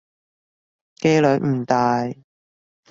[0.95, 2.11] 機率唔大